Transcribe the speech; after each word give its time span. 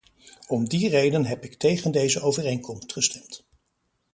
Om 0.47 0.69
die 0.69 0.89
reden 0.89 1.25
heb 1.25 1.43
ik 1.43 1.53
tegen 1.53 1.91
deze 1.91 2.21
overeenkomst 2.21 2.93
gestemd. 2.93 3.45